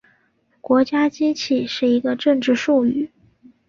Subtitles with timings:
[0.61, 3.11] 国家机器是一个政治术语。